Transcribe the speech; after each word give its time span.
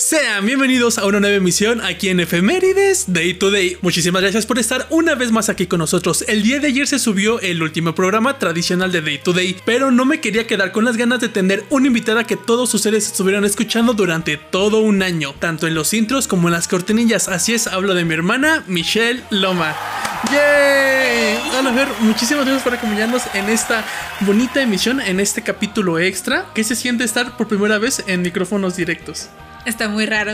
Sean 0.00 0.46
bienvenidos 0.46 0.96
a 0.96 1.04
una 1.04 1.20
nueva 1.20 1.36
emisión 1.36 1.82
aquí 1.82 2.08
en 2.08 2.20
Efemérides 2.20 3.12
Day 3.12 3.34
to 3.34 3.50
Day. 3.50 3.76
Muchísimas 3.82 4.22
gracias 4.22 4.46
por 4.46 4.58
estar 4.58 4.86
una 4.88 5.14
vez 5.14 5.30
más 5.30 5.50
aquí 5.50 5.66
con 5.66 5.78
nosotros. 5.78 6.24
El 6.26 6.42
día 6.42 6.58
de 6.58 6.68
ayer 6.68 6.86
se 6.86 6.98
subió 6.98 7.38
el 7.40 7.62
último 7.62 7.94
programa 7.94 8.38
tradicional 8.38 8.92
de 8.92 9.02
Day 9.02 9.18
to 9.18 9.34
Day, 9.34 9.58
pero 9.66 9.90
no 9.90 10.06
me 10.06 10.18
quería 10.22 10.46
quedar 10.46 10.72
con 10.72 10.86
las 10.86 10.96
ganas 10.96 11.20
de 11.20 11.28
tener 11.28 11.64
una 11.68 11.88
invitada 11.88 12.24
que 12.24 12.38
todos 12.38 12.72
ustedes 12.72 13.08
estuvieran 13.08 13.44
escuchando 13.44 13.92
durante 13.92 14.38
todo 14.38 14.80
un 14.80 15.02
año, 15.02 15.34
tanto 15.38 15.66
en 15.66 15.74
los 15.74 15.92
intros 15.92 16.26
como 16.26 16.48
en 16.48 16.52
las 16.52 16.66
cortinillas. 16.66 17.28
Así 17.28 17.52
es, 17.52 17.66
hablo 17.66 17.92
de 17.92 18.06
mi 18.06 18.14
hermana 18.14 18.64
Michelle 18.68 19.22
Loma. 19.28 19.76
¡Yay! 20.32 21.36
Hola, 21.58 21.74
Fer, 21.74 21.88
muchísimas 22.00 22.46
gracias 22.46 22.62
por 22.62 22.72
acompañarnos 22.72 23.24
en 23.34 23.50
esta 23.50 23.84
bonita 24.20 24.62
emisión, 24.62 24.98
en 25.02 25.20
este 25.20 25.42
capítulo 25.42 25.98
extra. 25.98 26.46
¿Qué 26.54 26.64
se 26.64 26.74
siente 26.74 27.04
estar 27.04 27.36
por 27.36 27.48
primera 27.48 27.76
vez 27.76 28.02
en 28.06 28.22
micrófonos 28.22 28.76
directos? 28.76 29.28
Está 29.66 29.88
muy 29.88 30.06
raro. 30.06 30.32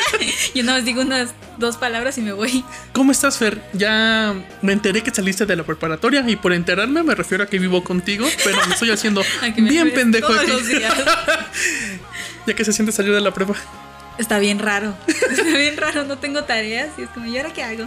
Yo 0.54 0.62
nada 0.64 0.78
más 0.78 0.84
digo 0.84 1.02
unas 1.02 1.30
dos 1.58 1.76
palabras 1.76 2.18
y 2.18 2.22
me 2.22 2.32
voy. 2.32 2.64
¿Cómo 2.92 3.12
estás, 3.12 3.38
Fer? 3.38 3.62
Ya 3.72 4.34
me 4.62 4.72
enteré 4.72 5.02
que 5.02 5.10
saliste 5.12 5.46
de 5.46 5.54
la 5.56 5.62
preparatoria 5.62 6.24
y 6.26 6.36
por 6.36 6.52
enterarme 6.52 7.02
me 7.02 7.14
refiero 7.14 7.44
a 7.44 7.46
que 7.46 7.58
vivo 7.58 7.84
contigo, 7.84 8.26
pero 8.42 8.56
me 8.66 8.72
estoy 8.74 8.90
haciendo 8.90 9.22
A 9.42 9.52
que 9.54 9.62
me 9.62 9.70
bien 9.70 9.92
pendejo 9.92 10.26
todos 10.28 10.40
aquí. 10.40 10.50
los 10.50 10.66
días. 10.66 10.94
ya 12.46 12.54
que 12.54 12.64
se 12.64 12.72
siente 12.72 12.92
salir 12.92 13.12
de 13.14 13.20
la 13.20 13.32
prepa. 13.32 13.54
Está 14.18 14.38
bien 14.38 14.58
raro. 14.58 14.94
Está 15.06 15.42
bien 15.56 15.76
raro. 15.76 16.04
No 16.04 16.18
tengo 16.18 16.44
tareas 16.44 16.88
y 16.98 17.02
es 17.02 17.08
como, 17.10 17.26
¿y 17.26 17.36
ahora 17.36 17.52
qué 17.52 17.62
hago? 17.62 17.84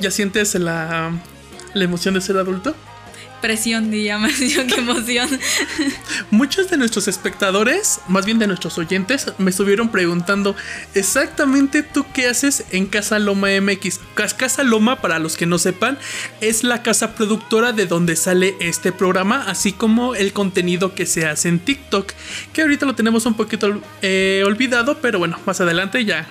¿Ya 0.00 0.10
sientes 0.10 0.54
la, 0.54 1.12
la 1.74 1.84
emoción 1.84 2.14
de 2.14 2.20
ser 2.20 2.36
adulto? 2.36 2.74
Presión, 3.40 3.92
yo 3.92 4.66
que 4.66 4.74
emoción. 4.76 5.28
Muchos 6.30 6.70
de 6.70 6.76
nuestros 6.76 7.06
espectadores, 7.08 8.00
más 8.08 8.26
bien 8.26 8.38
de 8.38 8.46
nuestros 8.46 8.76
oyentes, 8.78 9.26
me 9.38 9.50
estuvieron 9.50 9.90
preguntando 9.90 10.56
exactamente 10.94 11.82
tú 11.82 12.04
qué 12.12 12.26
haces 12.28 12.64
en 12.72 12.86
Casa 12.86 13.18
Loma 13.18 13.48
MX. 13.60 14.00
Cas- 14.14 14.34
Casa 14.34 14.64
Loma, 14.64 15.00
para 15.00 15.18
los 15.18 15.36
que 15.36 15.46
no 15.46 15.58
sepan, 15.58 15.98
es 16.40 16.64
la 16.64 16.82
casa 16.82 17.14
productora 17.14 17.72
de 17.72 17.86
donde 17.86 18.16
sale 18.16 18.56
este 18.60 18.90
programa, 18.92 19.44
así 19.46 19.72
como 19.72 20.14
el 20.14 20.32
contenido 20.32 20.94
que 20.94 21.06
se 21.06 21.26
hace 21.26 21.48
en 21.48 21.60
TikTok, 21.60 22.12
que 22.52 22.62
ahorita 22.62 22.86
lo 22.86 22.94
tenemos 22.94 23.24
un 23.26 23.34
poquito 23.34 23.80
eh, 24.02 24.42
olvidado, 24.46 24.98
pero 25.00 25.18
bueno, 25.20 25.38
más 25.46 25.60
adelante 25.60 26.04
ya 26.04 26.26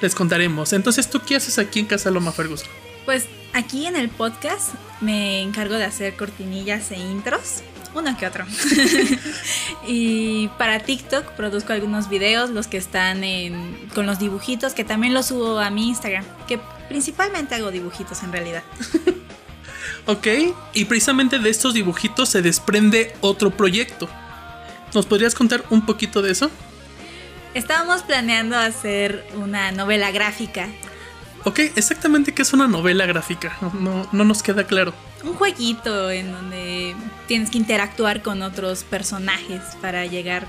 les 0.00 0.14
contaremos. 0.14 0.72
Entonces, 0.72 1.10
¿tú 1.10 1.20
qué 1.26 1.36
haces 1.36 1.58
aquí 1.58 1.80
en 1.80 1.86
Casa 1.86 2.10
Loma, 2.10 2.30
Ferguson? 2.32 2.68
Pues 3.04 3.26
aquí 3.52 3.86
en 3.86 3.96
el 3.96 4.08
podcast 4.08 4.74
me 5.00 5.42
encargo 5.42 5.74
de 5.74 5.84
hacer 5.84 6.16
cortinillas 6.16 6.90
e 6.90 6.98
intros. 6.98 7.62
Uno 7.94 8.16
que 8.18 8.26
otro. 8.26 8.44
y 9.86 10.48
para 10.58 10.80
TikTok 10.80 11.32
produzco 11.32 11.72
algunos 11.72 12.08
videos, 12.08 12.50
los 12.50 12.66
que 12.66 12.76
están 12.76 13.22
en, 13.22 13.88
con 13.94 14.06
los 14.06 14.18
dibujitos, 14.18 14.74
que 14.74 14.84
también 14.84 15.14
los 15.14 15.26
subo 15.26 15.60
a 15.60 15.70
mi 15.70 15.88
Instagram. 15.88 16.24
Que 16.48 16.58
principalmente 16.88 17.54
hago 17.54 17.70
dibujitos 17.70 18.22
en 18.22 18.32
realidad. 18.32 18.62
Ok, 20.06 20.26
y 20.74 20.84
precisamente 20.84 21.38
de 21.38 21.48
estos 21.48 21.72
dibujitos 21.72 22.28
se 22.28 22.42
desprende 22.42 23.14
otro 23.22 23.50
proyecto. 23.50 24.06
¿Nos 24.92 25.06
podrías 25.06 25.34
contar 25.34 25.64
un 25.70 25.86
poquito 25.86 26.20
de 26.20 26.30
eso? 26.32 26.50
Estábamos 27.54 28.02
planeando 28.02 28.56
hacer 28.56 29.24
una 29.34 29.72
novela 29.72 30.10
gráfica. 30.10 30.68
Ok, 31.44 31.58
exactamente 31.76 32.32
qué 32.32 32.42
es 32.42 32.52
una 32.52 32.66
novela 32.66 33.06
gráfica. 33.06 33.56
No, 33.78 34.08
no 34.12 34.24
nos 34.24 34.42
queda 34.42 34.66
claro. 34.66 34.94
Un 35.22 35.34
jueguito 35.34 36.10
en 36.10 36.32
donde 36.32 36.94
tienes 37.26 37.50
que 37.50 37.58
interactuar 37.58 38.22
con 38.22 38.42
otros 38.42 38.82
personajes 38.84 39.60
para 39.80 40.06
llegar 40.06 40.46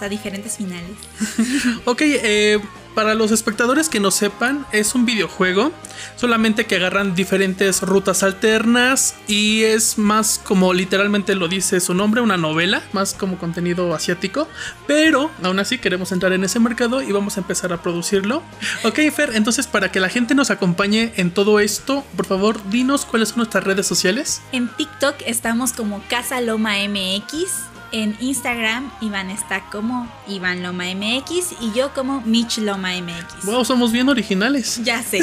a 0.00 0.08
diferentes 0.08 0.56
finales. 0.56 0.96
Ok, 1.84 2.02
eh, 2.02 2.60
para 2.98 3.14
los 3.14 3.30
espectadores 3.30 3.88
que 3.88 4.00
no 4.00 4.10
sepan, 4.10 4.66
es 4.72 4.96
un 4.96 5.06
videojuego, 5.06 5.70
solamente 6.16 6.66
que 6.66 6.74
agarran 6.74 7.14
diferentes 7.14 7.80
rutas 7.82 8.24
alternas 8.24 9.14
y 9.28 9.62
es 9.62 9.98
más 9.98 10.40
como 10.42 10.74
literalmente 10.74 11.36
lo 11.36 11.46
dice 11.46 11.78
su 11.78 11.94
nombre, 11.94 12.22
una 12.22 12.36
novela, 12.36 12.82
más 12.90 13.14
como 13.14 13.38
contenido 13.38 13.94
asiático, 13.94 14.48
pero 14.88 15.30
aún 15.44 15.60
así 15.60 15.78
queremos 15.78 16.10
entrar 16.10 16.32
en 16.32 16.42
ese 16.42 16.58
mercado 16.58 17.00
y 17.00 17.12
vamos 17.12 17.36
a 17.36 17.40
empezar 17.42 17.72
a 17.72 17.80
producirlo. 17.80 18.42
Ok, 18.82 18.98
Fer, 19.14 19.30
entonces 19.36 19.68
para 19.68 19.92
que 19.92 20.00
la 20.00 20.08
gente 20.08 20.34
nos 20.34 20.50
acompañe 20.50 21.12
en 21.14 21.30
todo 21.30 21.60
esto, 21.60 22.04
por 22.16 22.26
favor, 22.26 22.68
dinos 22.68 23.04
cuáles 23.04 23.28
son 23.28 23.36
nuestras 23.36 23.62
redes 23.62 23.86
sociales. 23.86 24.42
En 24.50 24.66
TikTok 24.76 25.14
estamos 25.24 25.72
como 25.72 26.02
Casa 26.08 26.40
Loma 26.40 26.72
MX. 26.88 27.77
En 27.90 28.16
Instagram 28.20 28.90
Iván 29.00 29.30
está 29.30 29.64
como 29.70 30.12
Iván 30.26 30.62
Loma 30.62 30.84
MX 30.94 31.52
y 31.60 31.72
yo 31.74 31.94
como 31.94 32.20
Mitch 32.20 32.58
Loma 32.58 32.90
MX. 33.00 33.46
Wow, 33.46 33.64
somos 33.64 33.92
bien 33.92 34.08
originales. 34.10 34.80
Ya 34.84 35.02
sé. 35.02 35.20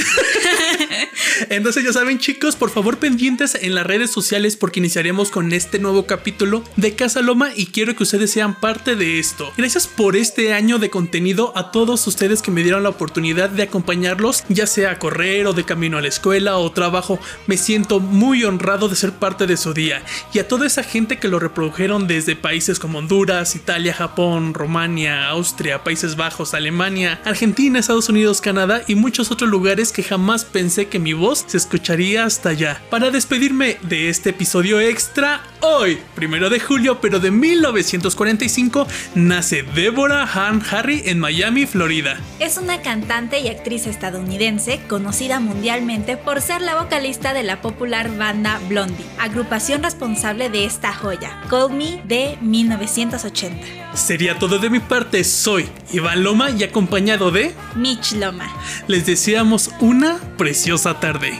Entonces 1.50 1.84
ya 1.84 1.94
saben 1.94 2.18
chicos, 2.18 2.56
por 2.56 2.72
favor 2.72 2.98
pendientes 2.98 3.56
en 3.56 3.76
las 3.76 3.86
redes 3.86 4.10
sociales 4.10 4.56
porque 4.56 4.80
iniciaremos 4.80 5.30
con 5.30 5.54
este 5.54 5.78
nuevo 5.78 6.08
capítulo 6.08 6.64
de 6.76 6.96
Casa 6.96 7.22
Loma 7.22 7.50
y 7.56 7.68
quiero 7.68 7.96
que 7.96 8.04
ustedes 8.04 8.32
sean 8.32 8.60
parte 8.60 8.96
de 8.96 9.20
esto. 9.20 9.52
Gracias 9.58 9.86
por 9.86 10.16
este 10.16 10.54
año 10.54 10.80
de 10.80 10.90
contenido 10.90 11.54
a 11.56 11.72
todos 11.72 12.08
ustedes 12.08 12.42
que 12.42 12.52
me 12.52 12.64
dieron 12.64 12.84
la 12.84 12.90
oportunidad 12.90 13.50
de 13.50 13.64
acompañarlos, 13.64 14.44
ya 14.50 14.66
sea 14.66 14.92
a 14.92 15.00
correr 15.00 15.46
o 15.46 15.54
de 15.54 15.66
camino 15.66 15.98
a 15.98 16.02
la 16.02 16.08
escuela 16.08 16.58
o 16.58 16.72
trabajo. 16.72 17.20
Me 17.46 17.58
siento 17.58 18.00
muy 18.00 18.44
honrado 18.44 18.88
de 18.88 18.96
ser 18.96 19.12
parte 19.12 19.46
de 19.46 19.58
su 19.58 19.74
día 19.74 20.04
y 20.34 20.40
a 20.40 20.48
toda 20.48 20.66
esa 20.66 20.84
gente 20.84 21.20
que 21.20 21.28
lo 21.28 21.40
reprodujeron 21.40 22.08
desde 22.08 22.36
países 22.56 22.80
como 22.80 23.00
Honduras, 23.00 23.54
Italia, 23.54 23.94
Japón, 23.94 24.54
Rumania, 24.54 25.28
Austria, 25.28 25.84
Países 25.84 26.16
Bajos, 26.16 26.54
Alemania, 26.54 27.20
Argentina, 27.26 27.80
Estados 27.80 28.08
Unidos, 28.08 28.40
Canadá 28.40 28.82
y 28.88 28.96
muchos 28.96 29.30
otros 29.30 29.50
lugares 29.50 29.92
que 29.92 30.04
jamás 30.04 30.46
pensé 30.46 30.88
que 30.88 30.98
mi 30.98 31.12
voz 31.12 31.44
se 31.48 31.58
escucharía 31.58 32.24
hasta 32.24 32.52
allá. 32.52 32.82
Para 32.90 33.12
despedirme 33.12 33.78
de 33.82 34.08
este 34.08 34.30
episodio 34.30 34.80
extra, 34.80 35.42
hoy, 35.66 36.00
primero 36.14 36.50
de 36.50 36.60
julio, 36.60 37.00
pero 37.02 37.20
de 37.20 37.32
1945, 37.32 38.88
nace 39.16 39.64
Deborah 39.64 40.30
Han 40.34 40.62
Harry 40.70 41.02
en 41.06 41.20
Miami, 41.20 41.66
Florida. 41.66 42.18
Es 42.40 42.58
una 42.58 42.82
cantante 42.82 43.40
y 43.40 43.48
actriz 43.50 43.88
estadounidense 43.88 44.82
conocida 44.88 45.40
mundialmente 45.40 46.18
por 46.18 46.42
ser 46.42 46.62
la 46.62 46.82
vocalista 46.82 47.34
de 47.34 47.44
la 47.44 47.62
popular 47.62 48.16
banda 48.16 48.60
Blondie, 48.70 49.06
agrupación 49.20 49.84
responsable 49.84 50.50
de 50.50 50.66
esta 50.66 50.94
joya, 50.94 51.42
Call 51.50 51.74
Me 51.74 52.02
de 52.06 52.38
1980. 52.42 53.96
Sería 53.96 54.38
todo 54.38 54.60
de 54.60 54.70
mi 54.70 54.80
parte, 54.80 55.24
soy 55.24 55.68
Iván 55.92 56.24
Loma 56.24 56.52
y 56.52 56.64
acompañado 56.64 57.32
de... 57.32 57.54
Mitch 57.76 58.14
Loma. 58.14 58.52
Les 58.88 59.06
deseamos 59.06 59.72
una 59.80 60.20
preciosa 60.38 61.00
tarde. 61.00 61.40